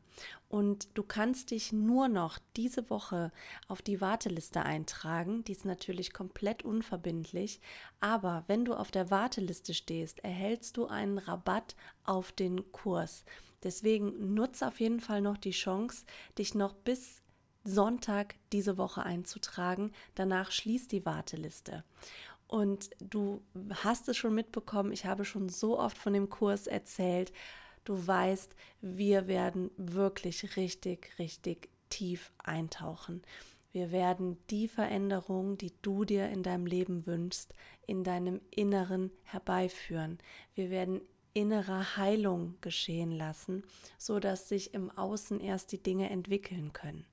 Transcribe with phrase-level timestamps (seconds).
[0.50, 3.32] Und du kannst dich nur noch diese Woche
[3.70, 5.46] auf die Warteliste eintragen.
[5.46, 7.62] Die ist natürlich komplett unverbindlich.
[8.02, 13.24] Aber wenn du auf der Warteliste stehst, erhältst du einen Rabatt auf den Kurs.
[13.64, 16.04] Deswegen nutze auf jeden Fall noch die Chance,
[16.38, 17.22] dich noch bis
[17.64, 19.94] Sonntag diese Woche einzutragen.
[20.16, 21.86] Danach schließt die Warteliste.
[22.48, 23.42] Und du
[23.84, 27.34] hast es schon mitbekommen, ich habe schon so oft von dem Kurs erzählt.
[27.84, 33.22] Du weißt, wir werden wirklich richtig, richtig tief eintauchen.
[33.72, 37.54] Wir werden die Veränderung, die du dir in deinem Leben wünschst,
[37.88, 40.20] in deinem Inneren herbeiführen.
[40.54, 41.02] Wir werden
[41.34, 43.64] innere Heilung geschehen lassen,
[43.98, 47.06] so dass sich im Außen erst die Dinge entwickeln können.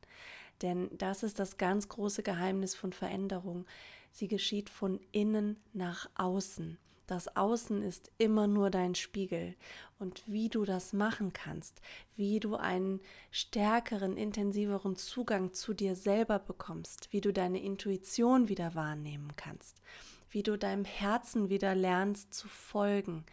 [0.63, 3.65] Denn das ist das ganz große Geheimnis von Veränderung.
[4.11, 6.79] Sie geschieht von innen nach außen.
[7.11, 9.57] Das Außen ist immer nur dein Spiegel.
[9.99, 11.83] Und wie du das machen kannst,
[12.15, 13.01] wie du einen
[13.33, 19.83] stärkeren, intensiveren Zugang zu dir selber bekommst, wie du deine Intuition wieder wahrnehmen kannst,
[20.31, 23.25] wie du deinem Herzen wieder lernst zu folgen,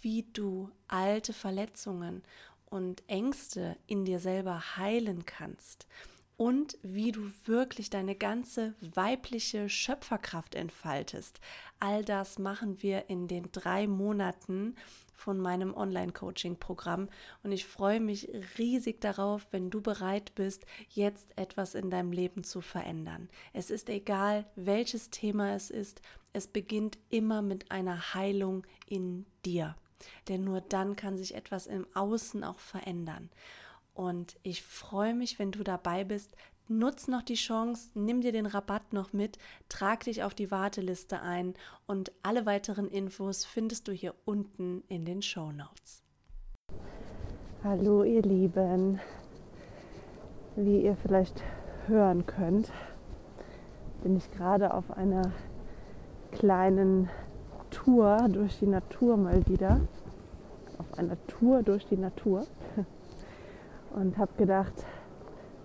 [0.00, 2.22] wie du alte Verletzungen
[2.64, 5.86] und Ängste in dir selber heilen kannst
[6.40, 11.38] und wie du wirklich deine ganze weibliche Schöpferkraft entfaltest.
[11.80, 14.74] All das machen wir in den drei Monaten
[15.12, 17.10] von meinem Online-Coaching-Programm
[17.42, 22.42] und ich freue mich riesig darauf, wenn du bereit bist, jetzt etwas in deinem Leben
[22.42, 23.28] zu verändern.
[23.52, 26.00] Es ist egal, welches Thema es ist,
[26.32, 29.76] es beginnt immer mit einer Heilung in dir.
[30.28, 33.28] Denn nur dann kann sich etwas im Außen auch verändern.
[34.00, 36.34] Und ich freue mich, wenn du dabei bist.
[36.68, 39.36] Nutz noch die Chance, nimm dir den Rabatt noch mit,
[39.68, 41.52] trag dich auf die Warteliste ein
[41.86, 46.02] und alle weiteren Infos findest du hier unten in den Show Notes.
[47.62, 49.00] Hallo ihr Lieben,
[50.56, 51.42] wie ihr vielleicht
[51.86, 52.72] hören könnt,
[54.02, 55.30] bin ich gerade auf einer
[56.32, 57.10] kleinen
[57.68, 59.78] Tour durch die Natur mal wieder.
[60.78, 62.46] Auf einer Tour durch die Natur.
[63.94, 64.72] Und habe gedacht,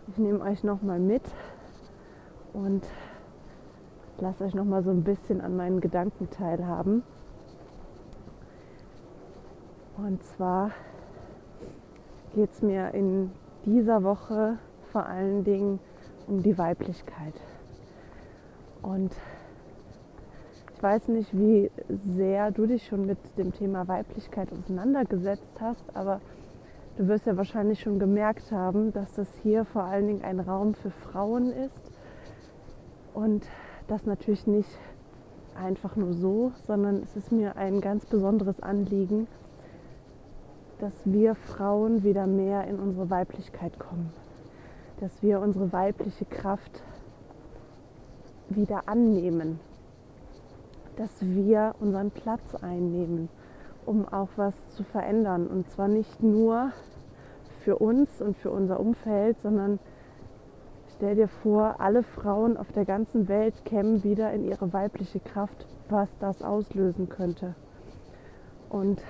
[0.07, 1.23] ich nehme euch noch mal mit
[2.53, 2.85] und
[4.17, 7.03] lasse euch noch mal so ein bisschen an meinen Gedanken teilhaben.
[9.97, 10.71] Und zwar
[12.33, 13.31] geht es mir in
[13.65, 14.57] dieser Woche
[14.91, 15.79] vor allen Dingen
[16.27, 17.33] um die Weiblichkeit.
[18.81, 19.15] Und
[20.73, 21.71] ich weiß nicht, wie
[22.03, 26.19] sehr du dich schon mit dem Thema Weiblichkeit auseinandergesetzt hast, aber
[26.97, 30.73] du wirst ja wahrscheinlich schon gemerkt haben, dass das hier vor allen Dingen ein Raum
[30.73, 31.91] für Frauen ist.
[33.13, 33.45] Und
[33.87, 34.69] das natürlich nicht
[35.55, 39.27] einfach nur so, sondern es ist mir ein ganz besonderes Anliegen,
[40.79, 44.11] dass wir Frauen wieder mehr in unsere Weiblichkeit kommen,
[44.99, 46.83] dass wir unsere weibliche Kraft
[48.49, 49.59] wieder annehmen,
[50.97, 53.29] dass wir unseren Platz einnehmen,
[53.85, 55.47] um auch was zu verändern.
[55.47, 56.71] Und zwar nicht nur
[57.65, 59.79] für uns und für unser Umfeld, sondern
[60.95, 65.65] stell dir vor, alle Frauen auf der ganzen Welt kämen wieder in ihre weibliche Kraft,
[65.89, 67.55] was das auslösen könnte.
[68.69, 69.01] Und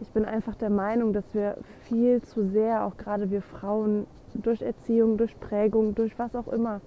[0.00, 1.58] ich bin einfach der Meinung, dass wir
[1.88, 6.80] viel zu sehr, auch gerade wir Frauen, durch Erziehung, durch Prägung, durch was auch immer,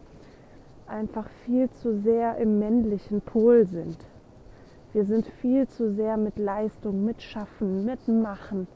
[0.87, 3.97] einfach viel zu sehr im männlichen Pol sind.
[4.93, 8.67] Wir sind viel zu sehr mit Leistung, mit Schaffen, mit Machen,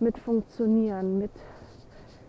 [0.00, 1.30] mit Funktionieren, mit,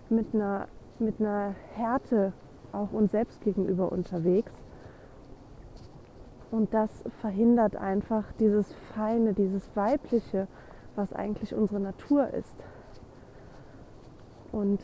[0.09, 0.67] mit, einer,
[0.99, 2.33] mit einer Härte
[2.71, 4.51] auch uns selbst gegenüber unterwegs.
[6.51, 6.89] Und das
[7.21, 10.47] verhindert einfach dieses Feine, dieses Weibliche,
[10.95, 12.55] was eigentlich unsere Natur ist.
[14.51, 14.81] Und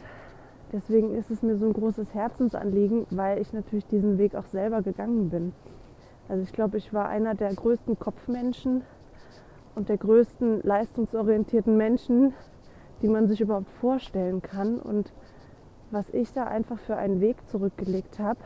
[0.71, 4.83] deswegen ist es mir so ein großes Herzensanliegen, weil ich natürlich diesen Weg auch selber
[4.83, 5.53] gegangen bin.
[6.27, 8.83] Also ich glaube, ich war einer der größten Kopfmenschen
[9.75, 12.33] und der größten leistungsorientierten Menschen,
[13.05, 14.79] die man sich überhaupt vorstellen kann.
[14.79, 15.13] Und
[15.91, 18.39] was ich da einfach für einen Weg zurückgelegt habe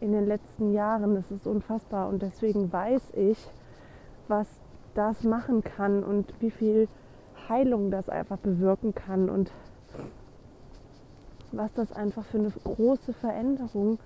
[0.00, 2.08] in den letzten Jahren, das ist unfassbar.
[2.08, 3.38] Und deswegen weiß ich,
[4.26, 4.48] was
[4.94, 6.88] das machen kann und wie viel
[7.48, 9.52] Heilung das einfach bewirken kann und
[11.52, 14.00] was das einfach für eine große Veränderung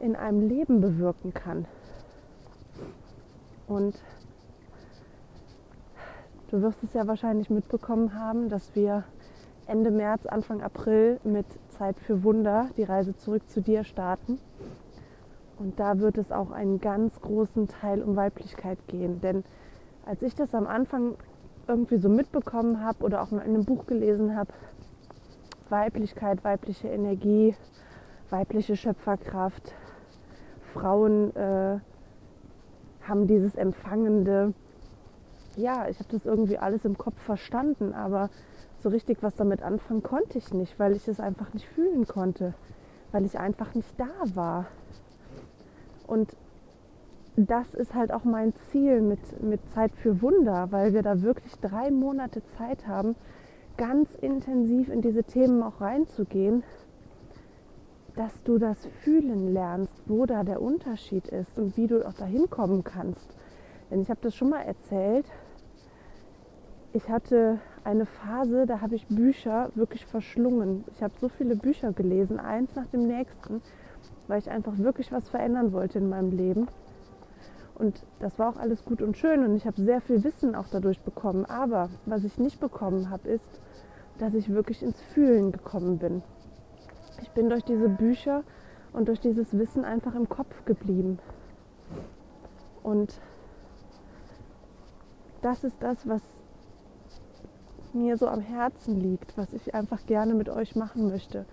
[0.00, 1.64] in einem Leben bewirken kann.
[3.66, 3.94] Und
[6.52, 9.04] du wirst es ja wahrscheinlich mitbekommen haben, dass wir
[9.66, 14.38] Ende März, Anfang April mit Zeit für Wunder die Reise zurück zu dir starten.
[15.58, 19.20] Und da wird es auch einen ganz großen Teil um Weiblichkeit gehen.
[19.22, 19.44] Denn
[20.04, 21.14] als ich das am Anfang
[21.66, 24.52] irgendwie so mitbekommen habe oder auch mal in einem Buch gelesen habe,
[25.70, 27.54] Weiblichkeit, weibliche Energie,
[28.28, 29.74] weibliche Schöpferkraft,
[30.74, 31.78] Frauen äh,
[33.02, 34.52] haben dieses Empfangende.
[35.56, 38.30] Ja, ich habe das irgendwie alles im Kopf verstanden, aber
[38.82, 42.54] so richtig was damit anfangen konnte ich nicht, weil ich es einfach nicht fühlen konnte,
[43.12, 44.66] weil ich einfach nicht da war.
[46.06, 46.34] Und
[47.36, 51.54] das ist halt auch mein Ziel mit, mit Zeit für Wunder, weil wir da wirklich
[51.60, 53.14] drei Monate Zeit haben,
[53.76, 56.62] ganz intensiv in diese Themen auch reinzugehen,
[58.16, 62.50] dass du das fühlen lernst, wo da der Unterschied ist und wie du auch dahin
[62.50, 63.34] kommen kannst.
[63.90, 65.26] Denn ich habe das schon mal erzählt.
[66.94, 70.84] Ich hatte eine Phase, da habe ich Bücher wirklich verschlungen.
[70.94, 73.62] Ich habe so viele Bücher gelesen, eins nach dem nächsten,
[74.28, 76.68] weil ich einfach wirklich was verändern wollte in meinem Leben.
[77.76, 80.66] Und das war auch alles gut und schön und ich habe sehr viel Wissen auch
[80.70, 81.46] dadurch bekommen.
[81.46, 83.60] Aber was ich nicht bekommen habe, ist,
[84.18, 86.22] dass ich wirklich ins Fühlen gekommen bin.
[87.22, 88.44] Ich bin durch diese Bücher
[88.92, 91.18] und durch dieses Wissen einfach im Kopf geblieben.
[92.82, 93.18] Und
[95.40, 96.20] das ist das, was
[97.94, 101.44] mir so am Herzen liegt, was ich einfach gerne mit euch machen möchte.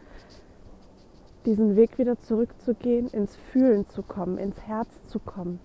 [1.45, 5.59] Diesen Weg wieder zurückzugehen, ins Fühlen zu kommen, ins Herz zu kommen.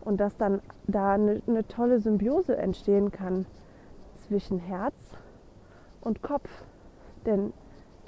[0.00, 3.46] Und dass dann da eine, eine tolle Symbiose entstehen kann
[4.26, 4.94] zwischen Herz
[6.00, 6.48] und Kopf.
[7.26, 7.52] Denn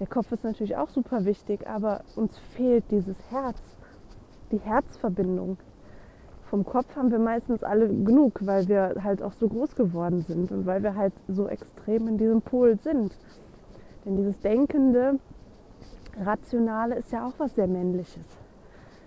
[0.01, 3.59] der Kopf ist natürlich auch super wichtig, aber uns fehlt dieses Herz,
[4.51, 5.59] die Herzverbindung.
[6.55, 10.53] Vom Kopf haben wir meistens alle genug, weil wir halt auch so groß geworden sind
[10.53, 13.13] und weil wir halt so extrem in diesem Pol sind.
[14.05, 15.19] Denn dieses Denkende,
[16.17, 18.25] Rationale ist ja auch was sehr Männliches.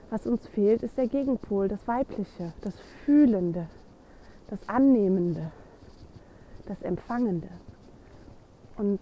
[0.09, 3.67] Was uns fehlt, ist der Gegenpol, das Weibliche, das Fühlende,
[4.49, 5.49] das Annehmende,
[6.65, 7.47] das Empfangende.
[8.75, 8.99] Und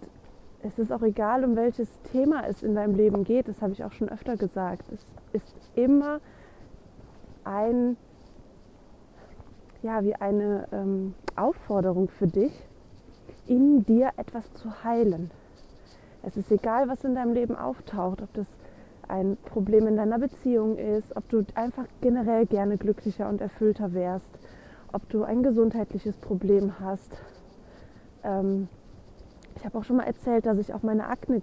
[0.62, 3.82] es ist auch egal, um welches Thema es in deinem Leben geht, das habe ich
[3.82, 4.84] auch schon öfter gesagt.
[4.92, 6.20] Es ist immer
[7.42, 7.96] ein,
[9.86, 12.52] ja, wie eine ähm, Aufforderung für dich,
[13.46, 15.30] in dir etwas zu heilen.
[16.24, 18.48] Es ist egal, was in deinem Leben auftaucht, ob das
[19.06, 24.26] ein Problem in deiner Beziehung ist, ob du einfach generell gerne glücklicher und erfüllter wärst,
[24.92, 27.12] ob du ein gesundheitliches Problem hast.
[28.24, 28.68] Ähm,
[29.54, 31.40] ich habe auch schon mal erzählt, dass ich auch meine Akne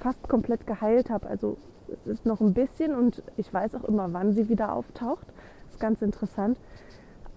[0.00, 1.26] fast komplett geheilt habe.
[1.26, 1.56] Also
[1.88, 5.26] es ist noch ein bisschen und ich weiß auch immer, wann sie wieder auftaucht.
[5.64, 6.58] Das ist ganz interessant.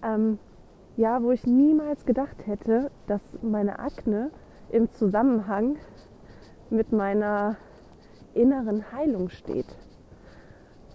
[0.02, 0.38] Ähm,
[1.00, 4.30] ja, wo ich niemals gedacht hätte, dass meine Akne
[4.70, 5.76] im Zusammenhang
[6.68, 7.56] mit meiner
[8.34, 9.64] inneren Heilung steht.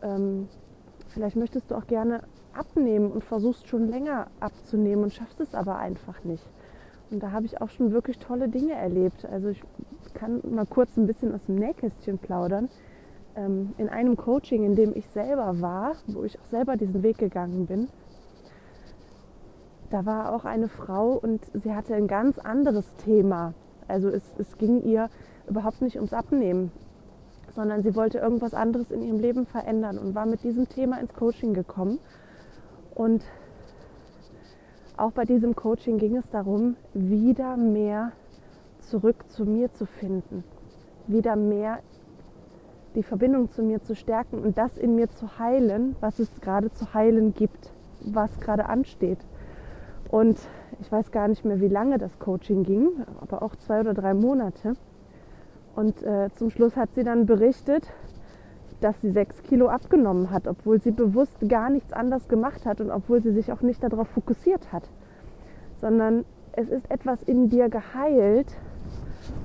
[0.03, 0.47] Ähm,
[1.07, 2.21] vielleicht möchtest du auch gerne
[2.53, 6.45] abnehmen und versuchst schon länger abzunehmen und schaffst es aber einfach nicht.
[7.09, 9.25] Und da habe ich auch schon wirklich tolle Dinge erlebt.
[9.25, 9.63] Also ich
[10.13, 12.69] kann mal kurz ein bisschen aus dem Nähkästchen plaudern.
[13.35, 17.17] Ähm, in einem Coaching, in dem ich selber war, wo ich auch selber diesen Weg
[17.17, 17.87] gegangen bin,
[19.95, 23.53] da war auch eine Frau und sie hatte ein ganz anderes Thema.
[23.87, 25.09] Also es, es ging ihr
[25.47, 26.69] überhaupt nicht ums Abnehmen,
[27.55, 31.13] sondern sie wollte irgendwas anderes in ihrem Leben verändern und war mit diesem Thema ins
[31.13, 31.99] Coaching gekommen.
[32.93, 33.23] Und
[34.97, 38.11] auch bei diesem Coaching ging es darum, wieder mehr
[38.79, 40.43] zurück zu mir zu finden,
[41.07, 41.79] wieder mehr
[42.95, 46.69] die Verbindung zu mir zu stärken und das in mir zu heilen, was es gerade
[46.69, 47.71] zu heilen gibt,
[48.01, 49.19] was gerade ansteht.
[50.15, 50.39] Und
[50.79, 52.87] ich weiß gar nicht mehr, wie lange das Coaching ging,
[53.19, 54.75] aber auch zwei oder drei Monate.
[55.75, 57.91] Und äh, zum Schluss hat sie dann berichtet,
[58.79, 62.91] dass sie sechs Kilo abgenommen hat, obwohl sie bewusst gar nichts anders gemacht hat und
[62.91, 64.83] obwohl sie sich auch nicht darauf fokussiert hat,
[65.81, 68.47] sondern es ist etwas in dir geheilt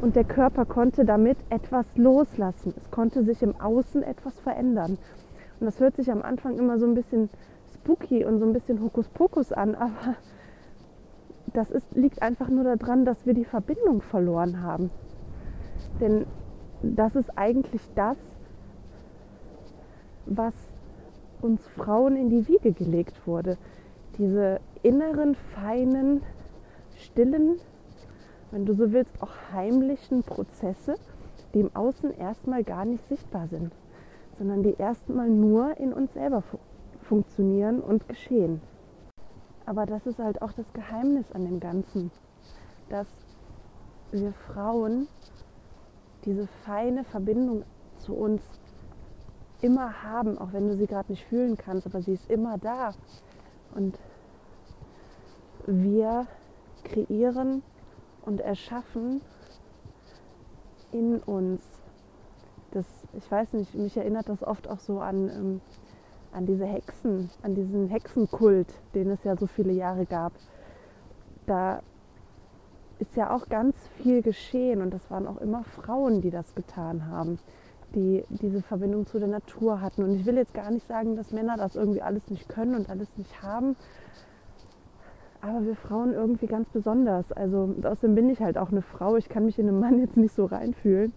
[0.02, 2.74] und der Körper konnte damit etwas loslassen.
[2.76, 4.98] Es konnte sich im Außen etwas verändern.
[5.58, 7.28] Und das hört sich am Anfang immer so ein bisschen
[7.74, 10.14] spooky und so ein bisschen Hokuspokus an, aber
[11.52, 14.90] das ist, liegt einfach nur daran, dass wir die Verbindung verloren haben.
[16.00, 16.26] Denn
[16.82, 18.16] das ist eigentlich das,
[20.26, 20.54] was
[21.40, 23.56] uns Frauen in die Wiege gelegt wurde.
[24.18, 26.22] Diese inneren, feinen,
[26.96, 27.56] stillen,
[28.50, 30.96] wenn du so willst, auch heimlichen Prozesse,
[31.54, 33.72] die im Außen erstmal gar nicht sichtbar sind,
[34.38, 36.58] sondern die erstmal nur in uns selber fu
[37.02, 38.60] funktionieren und geschehen.
[39.70, 42.10] Aber das ist halt auch das Geheimnis an dem Ganzen,
[42.88, 43.06] dass
[44.10, 45.06] wir Frauen
[46.24, 47.62] diese feine Verbindung
[47.98, 48.42] zu uns
[49.60, 52.94] immer haben, auch wenn du sie gerade nicht fühlen kannst, aber sie ist immer da.
[53.76, 53.96] Und
[55.66, 56.26] wir
[56.82, 57.62] kreieren
[58.22, 59.20] und erschaffen
[60.90, 61.62] in uns.
[62.72, 65.60] Das, ich weiß nicht, mich erinnert das oft auch so an, ähm,
[66.32, 70.32] an diese Hexen, an diesen Hexenkult, den es ja so viele Jahre gab.
[71.46, 71.80] Da
[72.98, 77.06] ist ja auch ganz viel geschehen und das waren auch immer Frauen, die das getan
[77.06, 77.38] haben,
[77.94, 80.02] die diese Verbindung zu der Natur hatten.
[80.02, 82.90] Und ich will jetzt gar nicht sagen, dass Männer das irgendwie alles nicht können und
[82.90, 83.74] alles nicht haben,
[85.42, 87.32] aber wir Frauen irgendwie ganz besonders.
[87.32, 89.16] Also außerdem bin ich halt auch eine Frau.
[89.16, 91.12] Ich kann mich in einen Mann jetzt nicht so reinfühlen.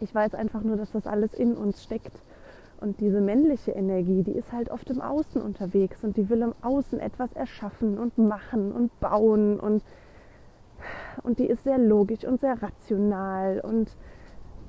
[0.00, 2.12] Ich weiß einfach nur, dass das alles in uns steckt.
[2.80, 6.54] Und diese männliche Energie, die ist halt oft im Außen unterwegs und die will im
[6.62, 9.82] Außen etwas erschaffen und machen und bauen und,
[11.24, 13.60] und die ist sehr logisch und sehr rational.
[13.60, 13.90] Und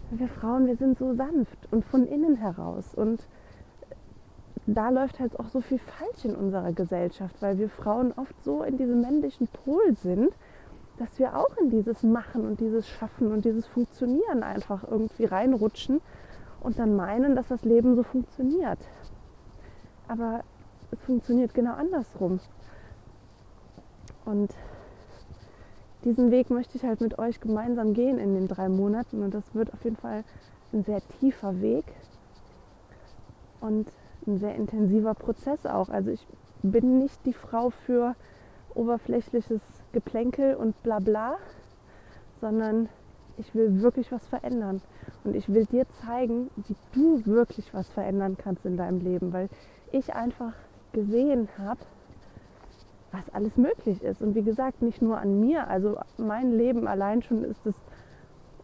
[0.10, 2.96] wir Frauen, wir sind so sanft und von innen heraus.
[2.96, 3.22] Und
[4.66, 8.64] da läuft halt auch so viel falsch in unserer Gesellschaft, weil wir Frauen oft so
[8.64, 10.34] in diesem männlichen Pol sind,
[10.98, 16.02] dass wir auch in dieses Machen und dieses Schaffen und dieses Funktionieren einfach irgendwie reinrutschen
[16.62, 18.80] und dann meinen, dass das Leben so funktioniert.
[20.08, 20.44] Aber
[20.92, 22.40] es funktioniert genau andersrum.
[24.26, 24.54] Und
[26.04, 29.44] diesen Weg möchte ich halt mit euch gemeinsam gehen in den drei Monaten und das
[29.54, 30.24] wird auf jeden Fall
[30.74, 31.86] ein sehr tiefer Weg.
[33.62, 33.92] Und
[34.26, 35.90] ein sehr intensiver Prozess auch.
[35.90, 36.26] Also ich
[36.62, 38.16] bin nicht die Frau für
[38.76, 39.62] oberflächliches
[39.92, 41.38] Geplänkel und bla bla,
[42.40, 42.90] sondern
[43.40, 44.82] ich will wirklich was verändern.
[45.24, 49.50] Und ich will dir zeigen, wie du wirklich was verändern kannst in deinem Leben, weil
[49.92, 50.54] ich einfach
[50.92, 51.80] gesehen habe,
[53.12, 54.22] was alles möglich ist.
[54.22, 57.76] Und wie gesagt, nicht nur an mir, also mein Leben allein schon ist das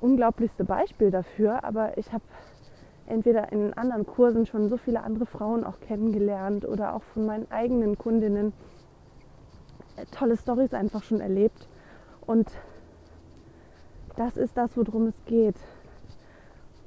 [0.02, 2.24] unglaublichste Beispiel dafür, aber ich habe
[3.08, 7.50] entweder in anderen Kursen schon so viele andere Frauen auch kennengelernt oder auch von meinen
[7.52, 8.54] eigenen Kundinnen
[9.96, 11.68] äh, tolle Stories einfach schon erlebt.
[12.26, 12.50] Und
[14.18, 15.56] das ist das, worum es geht.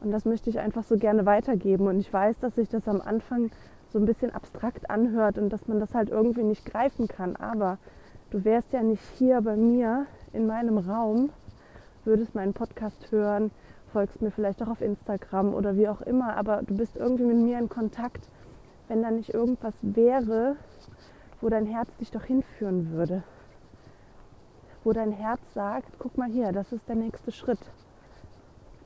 [0.01, 1.87] Und das möchte ich einfach so gerne weitergeben.
[1.89, 3.51] Und ich weiß, dass sich das am Anfang
[3.93, 7.37] so ein bisschen abstrakt anhört und dass man das halt irgendwie nicht greifen kann.
[7.37, 7.79] Aber
[8.31, 11.31] du wärst ja nicht hier bei mir in meinem Raum,
[12.05, 13.51] würdest meinen Podcast hören,
[13.93, 17.39] folgst mir vielleicht auch auf Instagram oder wie auch immer, aber du bist irgendwie mit
[17.39, 18.29] mir in Kontakt,
[18.89, 20.57] wenn da nicht irgendwas wäre,
[21.41, 23.23] wo dein Herz dich doch hinführen würde.
[24.85, 27.61] Wo dein Herz sagt, guck mal hier, das ist der nächste Schritt.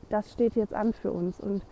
[0.09, 1.41] Das steht jetzt an für uns.
[1.41, 1.63] Und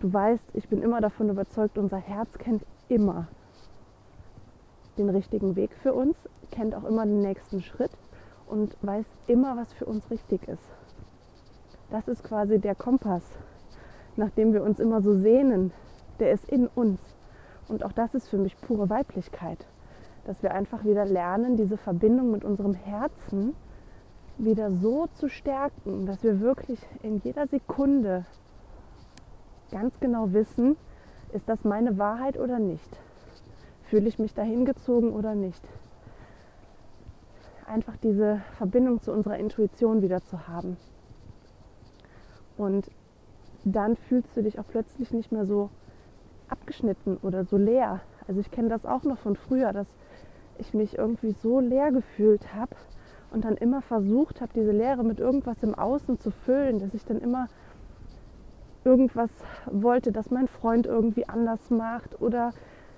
[0.00, 3.28] du weißt, ich bin immer davon überzeugt, unser Herz kennt immer
[4.96, 6.16] den richtigen Weg für uns,
[6.50, 7.92] kennt auch immer den nächsten Schritt
[8.46, 10.64] und weiß immer, was für uns richtig ist.
[11.90, 13.22] Das ist quasi der Kompass,
[14.16, 15.72] nach dem wir uns immer so sehnen.
[16.18, 17.00] Der ist in uns.
[17.68, 19.66] Und auch das ist für mich pure Weiblichkeit.
[20.24, 23.54] Dass wir einfach wieder lernen, diese Verbindung mit unserem Herzen
[24.38, 28.24] wieder so zu stärken, dass wir wirklich in jeder Sekunde
[29.70, 30.76] ganz genau wissen,
[31.32, 32.98] ist das meine Wahrheit oder nicht?
[33.84, 35.62] Fühle ich mich dahin gezogen oder nicht?
[37.66, 40.76] Einfach diese Verbindung zu unserer Intuition wieder zu haben.
[42.56, 42.90] Und
[43.64, 45.70] dann fühlst du dich auch plötzlich nicht mehr so
[46.48, 48.00] abgeschnitten oder so leer.
[48.26, 49.86] Also ich kenne das auch noch von früher, dass
[50.60, 52.76] ich mich irgendwie so leer gefühlt habe
[53.32, 57.04] und dann immer versucht habe, diese Leere mit irgendwas im Außen zu füllen, dass ich
[57.04, 57.48] dann immer
[58.84, 59.30] irgendwas
[59.70, 62.52] wollte, dass mein Freund irgendwie anders macht oder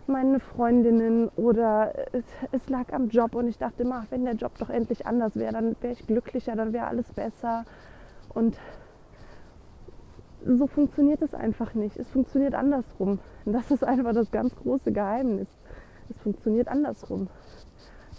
[0.07, 4.53] meine Freundinnen oder es, es lag am Job und ich dachte immer, wenn der Job
[4.59, 7.65] doch endlich anders wäre, dann wäre ich glücklicher, dann wäre alles besser.
[8.31, 8.59] Und
[10.45, 11.97] so funktioniert es einfach nicht.
[11.97, 13.21] Es funktioniert andersrum.
[13.45, 15.49] Und das ist einfach das ganz große Geheimnis.
[16.11, 17.29] Es funktioniert andersrum.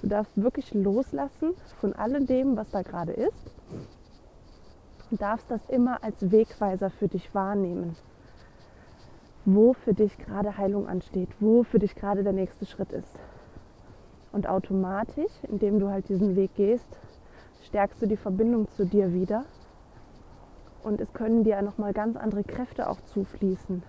[0.04, 3.52] Du darfst wirklich loslassen von all dem, was da gerade ist.
[5.10, 7.96] Und darfst das immer als Wegweiser für dich wahrnehmen
[9.46, 13.16] wo für dich gerade Heilung ansteht, wo für dich gerade der nächste Schritt ist.
[14.32, 16.88] Und automatisch, indem du halt diesen Weg gehst,
[17.64, 19.46] stärkst du die Verbindung zu dir wieder.
[20.84, 23.84] Und es können dir nochmal ganz andere Kräfte auch zufließen.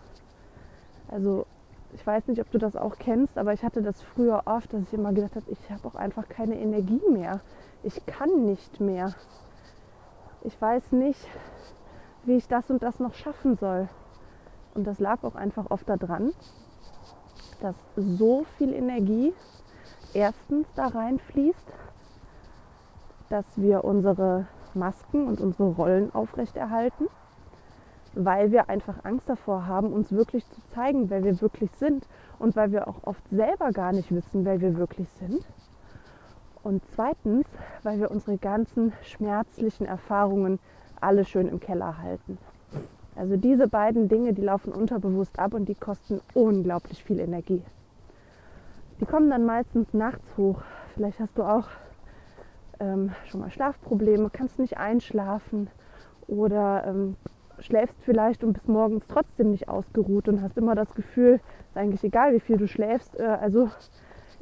[1.08, 1.46] Also
[1.94, 4.82] ich weiß nicht, ob du das auch kennst, aber ich hatte das früher oft, dass
[4.82, 7.40] ich immer gedacht habe, ich habe auch einfach keine Energie mehr.
[7.82, 9.14] Ich kann nicht mehr.
[10.42, 11.20] Ich weiß nicht,
[12.24, 13.88] wie ich das und das noch schaffen soll.
[14.74, 16.32] Und das lag auch einfach oft daran,
[17.60, 19.32] dass so viel Energie
[20.14, 21.72] erstens da reinfließt,
[23.28, 27.06] dass wir unsere Masken und unsere Rollen aufrechterhalten,
[28.14, 32.06] weil wir einfach Angst davor haben, uns wirklich zu zeigen, wer wir wirklich sind
[32.38, 35.44] und weil wir auch oft selber gar nicht wissen, wer wir wirklich sind.
[36.62, 37.46] Und zweitens,
[37.82, 40.58] weil wir unsere ganzen schmerzlichen Erfahrungen
[41.00, 42.38] alle schön im Keller halten.
[43.16, 47.62] Also diese beiden Dinge, die laufen unterbewusst ab und die kosten unglaublich viel Energie.
[49.00, 50.62] Die kommen dann meistens nachts hoch.
[50.94, 51.68] Vielleicht hast du auch
[52.80, 55.68] ähm, schon mal Schlafprobleme, kannst nicht einschlafen
[56.26, 57.16] oder ähm,
[57.58, 62.04] schläfst vielleicht und bist morgens trotzdem nicht ausgeruht und hast immer das Gefühl, ist eigentlich
[62.04, 63.70] egal, wie viel du schläfst, äh, also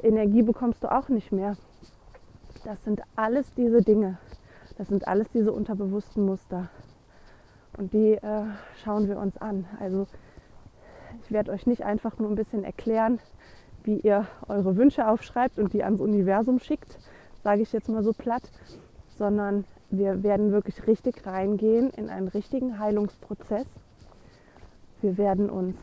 [0.01, 1.55] Energie bekommst du auch nicht mehr.
[2.65, 4.17] Das sind alles diese Dinge.
[4.77, 6.69] Das sind alles diese unterbewussten Muster.
[7.77, 8.45] Und die äh,
[8.83, 9.65] schauen wir uns an.
[9.79, 10.07] Also
[11.23, 13.19] ich werde euch nicht einfach nur ein bisschen erklären,
[13.83, 16.97] wie ihr eure Wünsche aufschreibt und die ans Universum schickt,
[17.43, 18.43] sage ich jetzt mal so platt,
[19.17, 19.65] sondern
[19.97, 23.67] wir werden wirklich richtig reingehen in einen richtigen Heilungsprozess.
[25.01, 25.75] Wir werden uns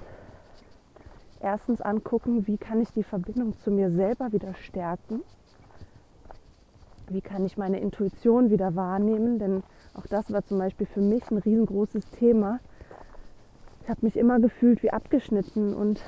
[1.40, 5.22] erstens angucken, wie kann ich die Verbindung zu mir selber wieder stärken.
[7.08, 9.38] Wie kann ich meine Intuition wieder wahrnehmen?
[9.38, 9.62] Denn
[9.94, 12.58] auch das war zum Beispiel für mich ein riesengroßes Thema.
[13.84, 16.02] Ich habe mich immer gefühlt wie abgeschnitten und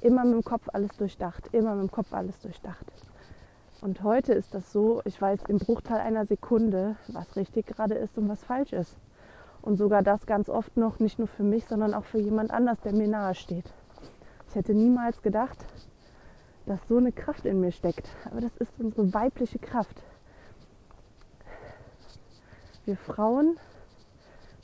[0.00, 2.86] immer mit dem Kopf alles durchdacht, immer mit dem Kopf alles durchdacht.
[3.84, 8.16] Und heute ist das so, ich weiß im Bruchteil einer Sekunde, was richtig gerade ist
[8.16, 8.96] und was falsch ist.
[9.60, 12.80] Und sogar das ganz oft noch nicht nur für mich, sondern auch für jemand anders,
[12.80, 13.66] der mir nahe steht.
[14.48, 15.66] Ich hätte niemals gedacht,
[16.64, 18.08] dass so eine Kraft in mir steckt.
[18.30, 20.02] Aber das ist unsere weibliche Kraft.
[22.86, 23.58] Wir Frauen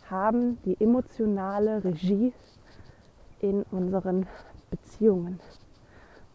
[0.09, 2.33] haben die emotionale Regie
[3.41, 4.27] in unseren
[4.71, 5.41] Beziehungen.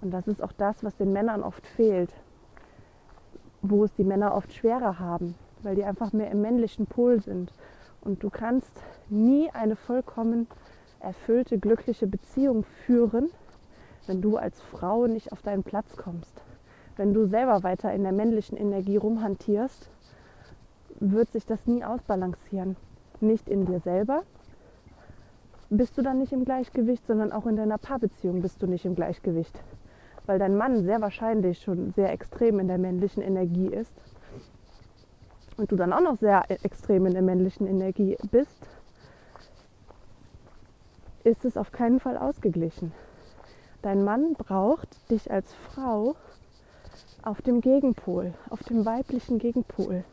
[0.01, 2.13] Und das ist auch das, was den Männern oft fehlt,
[3.69, 7.51] wo es die Männer oft schwerer haben, weil die einfach mehr im männlichen Pol sind.
[8.01, 8.71] Und du kannst
[9.09, 10.47] nie eine vollkommen
[10.99, 13.29] erfüllte, glückliche Beziehung führen,
[14.07, 16.41] wenn du als Frau nicht auf deinen Platz kommst.
[16.97, 19.89] Wenn du selber weiter in der männlichen Energie rumhantierst
[20.99, 22.75] wird sich das nie ausbalancieren.
[23.19, 24.23] Nicht in dir selber
[25.69, 28.95] bist du dann nicht im Gleichgewicht, sondern auch in deiner Paarbeziehung bist du nicht im
[28.95, 29.57] Gleichgewicht.
[30.25, 33.93] Weil dein Mann sehr wahrscheinlich schon sehr extrem in der männlichen Energie ist
[35.57, 38.67] und du dann auch noch sehr extrem in der männlichen Energie bist,
[41.23, 42.91] ist es auf keinen Fall ausgeglichen.
[43.81, 46.15] Dein Mann braucht dich als Frau
[47.23, 50.03] auf dem Gegenpol, auf dem weiblichen Gegenpol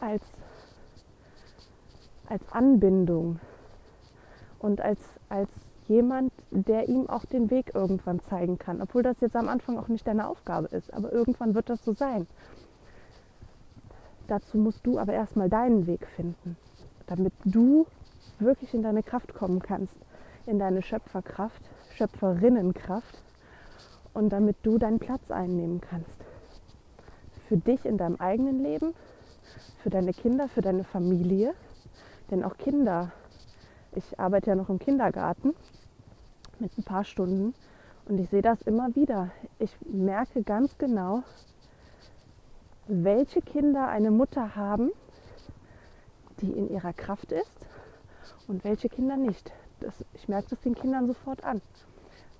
[0.00, 0.22] als,
[2.26, 3.38] als Anbindung
[4.58, 5.50] und als, als
[5.92, 8.80] jemand, der ihm auch den Weg irgendwann zeigen kann.
[8.80, 11.92] Obwohl das jetzt am Anfang auch nicht deine Aufgabe ist, aber irgendwann wird das so
[11.92, 12.26] sein.
[14.26, 16.56] Dazu musst du aber erstmal deinen Weg finden,
[17.06, 17.86] damit du
[18.38, 19.96] wirklich in deine Kraft kommen kannst,
[20.46, 21.62] in deine Schöpferkraft,
[21.94, 23.22] Schöpferinnenkraft
[24.14, 26.16] und damit du deinen Platz einnehmen kannst.
[27.48, 28.94] Für dich in deinem eigenen Leben,
[29.82, 31.54] für deine Kinder, für deine Familie.
[32.30, 33.12] Denn auch Kinder,
[33.94, 35.54] ich arbeite ja noch im Kindergarten
[36.62, 37.54] mit ein paar Stunden
[38.06, 39.30] und ich sehe das immer wieder.
[39.58, 41.22] Ich merke ganz genau,
[42.86, 44.90] welche Kinder eine Mutter haben,
[46.40, 47.66] die in ihrer Kraft ist
[48.48, 49.52] und welche Kinder nicht.
[49.80, 51.60] Das, ich merke das den Kindern sofort an.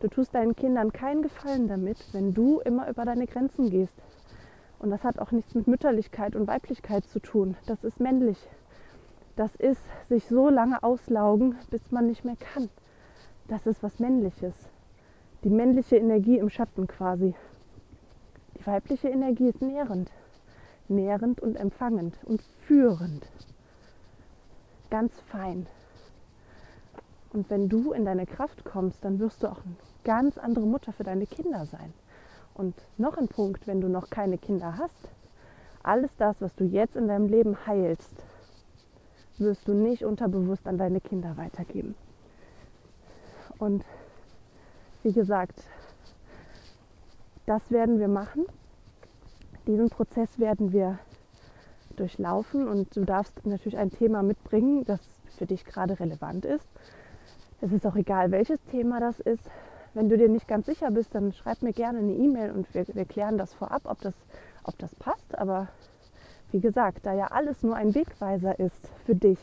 [0.00, 3.94] Du tust deinen Kindern keinen Gefallen damit, wenn du immer über deine Grenzen gehst.
[4.78, 7.56] Und das hat auch nichts mit Mütterlichkeit und Weiblichkeit zu tun.
[7.66, 8.38] Das ist männlich.
[9.36, 12.68] Das ist sich so lange auslaugen, bis man nicht mehr kann.
[13.52, 14.54] Das ist was Männliches.
[15.44, 17.34] Die männliche Energie im Schatten quasi.
[18.56, 20.10] Die weibliche Energie ist nährend.
[20.88, 23.26] Nährend und empfangend und führend.
[24.88, 25.66] Ganz fein.
[27.34, 30.94] Und wenn du in deine Kraft kommst, dann wirst du auch eine ganz andere Mutter
[30.94, 31.92] für deine Kinder sein.
[32.54, 35.10] Und noch ein Punkt, wenn du noch keine Kinder hast,
[35.82, 38.14] alles das, was du jetzt in deinem Leben heilst,
[39.36, 41.94] wirst du nicht unterbewusst an deine Kinder weitergeben.
[43.62, 43.84] Und
[45.04, 45.62] wie gesagt,
[47.46, 48.44] das werden wir machen.
[49.68, 50.98] Diesen Prozess werden wir
[51.94, 54.98] durchlaufen und du darfst natürlich ein Thema mitbringen, das
[55.38, 56.66] für dich gerade relevant ist.
[57.60, 59.48] Es ist auch egal, welches Thema das ist.
[59.94, 62.84] Wenn du dir nicht ganz sicher bist, dann schreib mir gerne eine E-Mail und wir,
[62.92, 64.14] wir klären das vorab, ob das,
[64.64, 65.38] ob das passt.
[65.38, 65.68] Aber
[66.50, 69.38] wie gesagt, da ja alles nur ein Wegweiser ist für dich,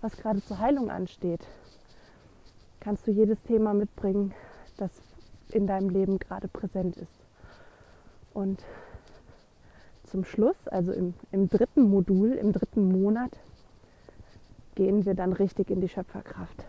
[0.00, 1.46] was gerade zur Heilung ansteht,
[2.84, 4.34] kannst du jedes Thema mitbringen,
[4.76, 4.90] das
[5.50, 7.24] in deinem Leben gerade präsent ist.
[8.34, 8.62] Und
[10.04, 13.30] zum Schluss, also im, im dritten Modul, im dritten Monat,
[14.74, 16.64] gehen wir dann richtig in die Schöpferkraft.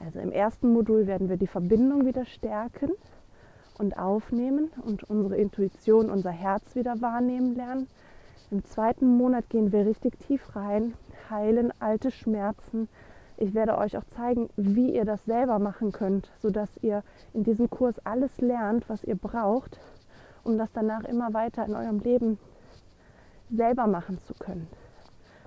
[0.00, 2.90] Also im ersten Modul werden wir die Verbindung wieder stärken
[3.78, 7.86] und aufnehmen und unsere Intuition, unser Herz wieder wahrnehmen lernen.
[8.50, 10.94] Im zweiten Monat gehen wir richtig tief rein,
[11.30, 12.88] heilen alte Schmerzen.
[13.38, 17.02] Ich werde euch auch zeigen, wie ihr das selber machen könnt, sodass ihr
[17.34, 19.78] in diesem Kurs alles lernt, was ihr braucht,
[20.42, 22.38] um das danach immer weiter in eurem Leben
[23.50, 24.68] selber machen zu können.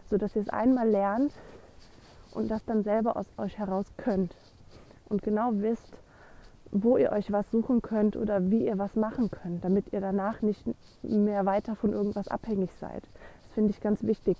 [0.09, 1.33] Sodass ihr es einmal lernt
[2.33, 4.35] und das dann selber aus euch heraus könnt.
[5.07, 5.97] Und genau wisst,
[6.71, 10.43] wo ihr euch was suchen könnt oder wie ihr was machen könnt, damit ihr danach
[10.43, 10.63] nicht
[11.01, 13.03] mehr weiter von irgendwas abhängig seid.
[13.41, 14.37] Das finde ich ganz wichtig,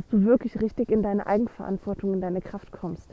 [0.00, 3.08] dass du wirklich richtig in deine Eigenverantwortung, in deine Kraft kommst.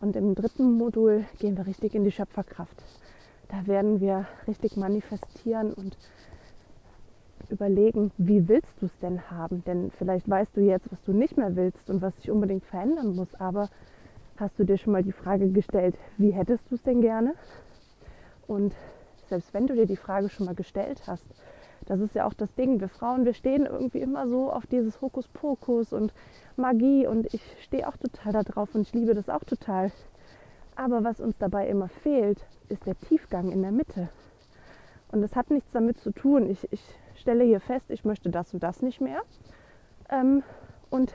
[0.00, 2.76] Und im dritten Modul gehen wir richtig in die Schöpferkraft.
[3.48, 5.96] Da werden wir richtig manifestieren und
[7.48, 9.64] überlegen, wie willst du es denn haben?
[9.64, 13.16] Denn vielleicht weißt du jetzt, was du nicht mehr willst und was sich unbedingt verändern
[13.16, 13.68] muss, aber
[14.38, 17.34] Hast du dir schon mal die Frage gestellt, wie hättest du es denn gerne?
[18.46, 18.72] Und
[19.28, 21.24] selbst wenn du dir die Frage schon mal gestellt hast,
[21.86, 25.00] das ist ja auch das Ding, wir Frauen, wir stehen irgendwie immer so auf dieses
[25.00, 26.12] Hokuspokus und
[26.56, 29.90] Magie und ich stehe auch total darauf und ich liebe das auch total.
[30.76, 34.08] Aber was uns dabei immer fehlt, ist der Tiefgang in der Mitte.
[35.10, 36.48] Und das hat nichts damit zu tun.
[36.50, 36.82] Ich, ich
[37.16, 39.22] stelle hier fest, ich möchte das und das nicht mehr.
[40.10, 40.42] Ähm,
[40.90, 41.14] und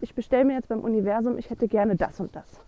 [0.00, 2.60] ich bestelle mir jetzt beim Universum, ich hätte gerne das und das.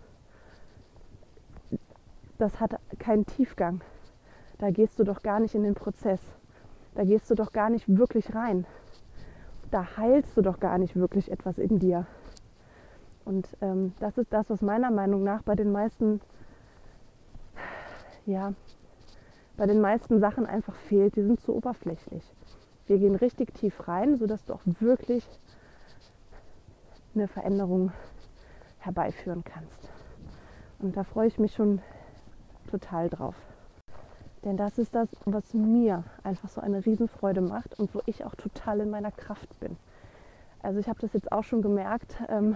[2.37, 3.81] Das hat keinen Tiefgang.
[4.57, 6.21] Da gehst du doch gar nicht in den Prozess.
[6.93, 8.65] Da gehst du doch gar nicht wirklich rein.
[9.69, 12.05] Da heilst du doch gar nicht wirklich etwas in dir.
[13.23, 16.19] Und ähm, das ist das, was meiner Meinung nach bei den meisten,
[18.25, 18.53] ja,
[19.57, 21.15] bei den meisten Sachen einfach fehlt.
[21.15, 22.23] Die sind zu oberflächlich.
[22.87, 25.25] Wir gehen richtig tief rein, sodass du auch wirklich
[27.15, 27.91] eine Veränderung
[28.79, 29.89] herbeiführen kannst.
[30.79, 31.81] Und da freue ich mich schon
[32.69, 33.35] total drauf.
[34.43, 38.35] Denn das ist das, was mir einfach so eine Riesenfreude macht und wo ich auch
[38.35, 39.77] total in meiner Kraft bin.
[40.63, 42.55] Also ich habe das jetzt auch schon gemerkt, ähm,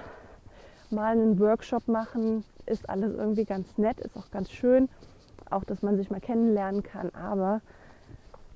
[0.90, 4.90] mal einen Workshop machen ist alles irgendwie ganz nett, ist auch ganz schön,
[5.50, 7.14] auch dass man sich mal kennenlernen kann.
[7.14, 7.62] Aber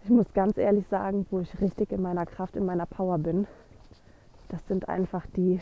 [0.03, 3.47] ich muss ganz ehrlich sagen, wo ich richtig in meiner Kraft, in meiner Power bin,
[4.49, 5.59] das sind einfach die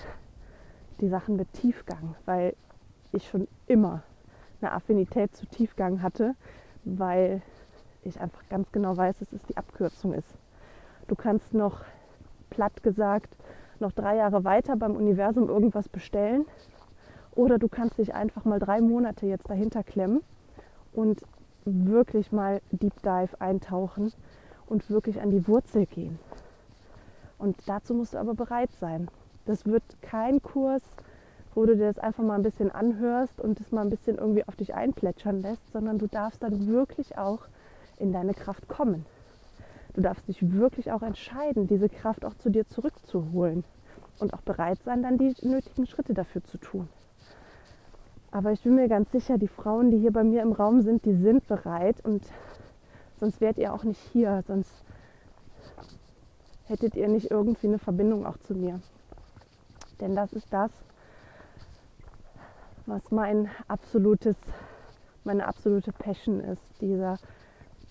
[1.02, 2.56] die Sachen mit Tiefgang, weil
[3.12, 4.02] ich schon immer
[4.62, 6.36] eine Affinität zu Tiefgang hatte,
[6.84, 7.42] weil
[8.10, 10.30] ich einfach ganz genau weiß, dass es die Abkürzung ist.
[11.08, 11.82] Du kannst noch,
[12.50, 13.36] platt gesagt,
[13.80, 16.46] noch drei Jahre weiter beim Universum irgendwas bestellen
[17.36, 20.22] oder du kannst dich einfach mal drei Monate jetzt dahinter klemmen
[20.94, 21.22] und
[21.66, 24.12] wirklich mal Deep Dive eintauchen
[24.68, 26.18] und wirklich an die Wurzel gehen.
[27.38, 29.10] Und dazu musst du aber bereit sein.
[29.46, 30.82] Das wird kein Kurs,
[31.54, 34.48] wo du dir das einfach mal ein bisschen anhörst und es mal ein bisschen irgendwie
[34.48, 37.42] auf dich einplätschern lässt, sondern du darfst dann wirklich auch
[37.98, 39.06] in deine Kraft kommen.
[39.94, 43.64] Du darfst dich wirklich auch entscheiden, diese Kraft auch zu dir zurückzuholen
[44.20, 46.88] und auch bereit sein, dann die nötigen Schritte dafür zu tun.
[48.32, 51.06] Aber ich bin mir ganz sicher, die Frauen, die hier bei mir im Raum sind,
[51.06, 52.24] die sind bereit und
[53.20, 54.72] sonst wärt ihr auch nicht hier, sonst
[56.66, 58.80] hättet ihr nicht irgendwie eine Verbindung auch zu mir.
[60.00, 60.72] Denn das ist das,
[62.86, 64.38] was mein absolutes,
[65.24, 67.18] meine absolute Passion ist, dieser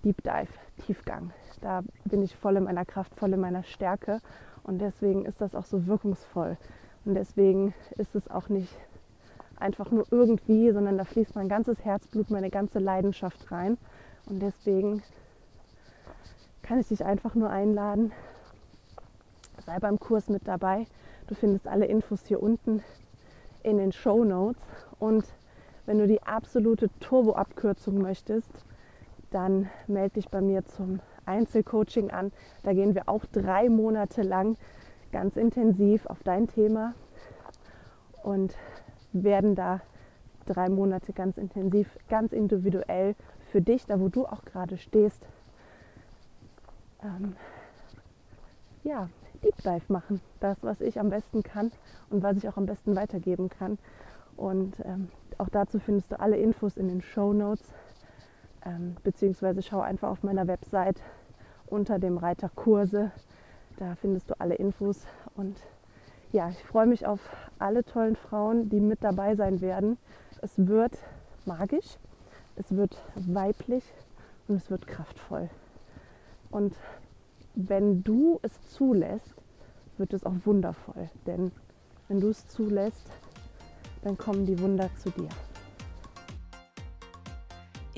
[0.05, 0.49] Deep Dive,
[0.85, 1.33] Tiefgang.
[1.61, 4.21] Da bin ich voll in meiner Kraft, voll in meiner Stärke
[4.63, 6.57] Und deswegen ist das auch so wirkungsvoll.
[7.05, 8.77] Und deswegen ist es auch nicht
[9.57, 13.79] einfach nur irgendwie, sondern da fließt mein ganzes Herzblut, meine ganze Leidenschaft rein.
[14.29, 15.03] Und deswegen
[16.63, 18.13] kann ich dich einfach nur einladen,
[19.65, 20.87] sei beim Kurs mit dabei.
[21.29, 22.83] Du findest alle Infos hier unten
[23.63, 24.63] in den Show Notes.
[24.99, 25.25] Und
[25.87, 28.51] wenn du die absolute Turbo-Abkürzung möchtest,
[29.37, 32.33] dann melde dich bei mir zum Einzelcoaching an.
[32.63, 34.57] Da gehen wir auch drei Monate lang
[35.13, 36.95] ganz intensiv auf dein Thema
[38.23, 38.55] und
[39.13, 39.83] werden da
[40.47, 43.15] drei Monate ganz intensiv, ganz individuell
[43.53, 45.23] für dich, da wo du auch gerade stehst,
[47.03, 47.37] ähm,
[48.85, 49.11] ja,
[49.45, 50.23] Deep Dive machen.
[50.41, 51.73] Das, was ich am besten kann
[52.09, 53.77] und was ich auch am besten weitergeben kann.
[54.35, 57.71] Und ähm, auch dazu findest du alle Infos in den Show Notes,
[58.67, 61.01] ähm, beziehungsweise schau einfach auf meiner Website
[61.67, 63.13] unter dem Reiter Kurse.
[63.79, 65.57] Da findest du alle Infos und
[66.33, 67.21] ja, ich freue mich auf
[67.59, 69.97] alle tollen Frauen, die mit dabei sein werden.
[70.43, 70.99] Es wird
[71.45, 71.99] magisch,
[72.57, 73.85] es wird weiblich
[74.49, 75.49] und es wird kraftvoll.
[76.51, 76.75] Und
[77.55, 79.35] wenn du es zulässt,
[79.99, 81.09] wird es auch wundervoll.
[81.27, 81.53] Denn
[82.09, 83.11] wenn du es zulässt,
[84.03, 85.29] dann kommen die Wunder zu dir.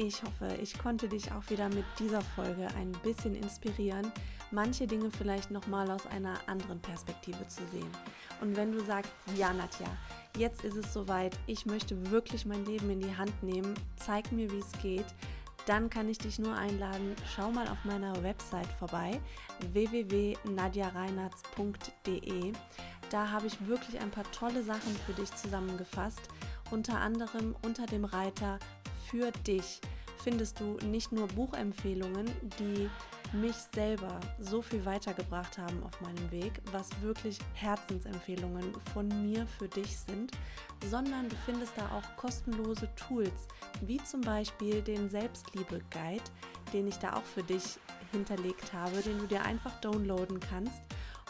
[0.00, 4.12] Ich hoffe, ich konnte dich auch wieder mit dieser Folge ein bisschen inspirieren,
[4.52, 7.90] manche Dinge vielleicht nochmal aus einer anderen Perspektive zu sehen.
[8.40, 9.88] Und wenn du sagst, ja Nadja,
[10.36, 14.48] jetzt ist es soweit, ich möchte wirklich mein Leben in die Hand nehmen, zeig mir,
[14.52, 15.06] wie es geht,
[15.66, 19.20] dann kann ich dich nur einladen, schau mal auf meiner Website vorbei,
[19.72, 22.52] www.nadjareinartz.de.
[23.10, 26.22] Da habe ich wirklich ein paar tolle Sachen für dich zusammengefasst.
[26.70, 28.60] Unter anderem unter dem Reiter
[29.10, 29.80] für dich
[30.22, 32.90] findest du nicht nur Buchempfehlungen, die
[33.32, 39.68] mich selber so viel weitergebracht haben auf meinem Weg, was wirklich Herzensempfehlungen von mir für
[39.68, 40.32] dich sind,
[40.90, 43.48] sondern du findest da auch kostenlose Tools,
[43.82, 46.24] wie zum Beispiel den Selbstliebe-Guide,
[46.72, 47.78] den ich da auch für dich
[48.12, 50.82] hinterlegt habe, den du dir einfach downloaden kannst.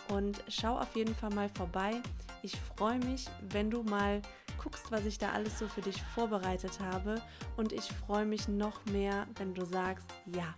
[0.08, 2.00] Und schau auf jeden Fall mal vorbei.
[2.42, 4.22] Ich freue mich, wenn du mal
[4.59, 7.21] guckst, was ich da alles so für dich vorbereitet habe.
[7.57, 10.55] Und ich freue mich noch mehr, wenn du sagst, ja,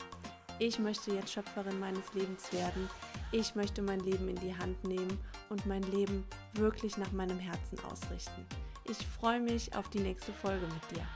[0.58, 2.88] ich möchte jetzt Schöpferin meines Lebens werden.
[3.32, 7.78] Ich möchte mein Leben in die Hand nehmen und mein Leben wirklich nach meinem Herzen
[7.90, 8.44] ausrichten.
[8.84, 11.06] Ich freue mich auf die nächste Folge mit dir.